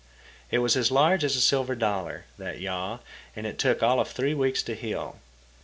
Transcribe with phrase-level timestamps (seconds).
[0.49, 3.01] It was as large as a silver dollar, that yaw,
[3.35, 5.19] and it took all of three weeks to heal.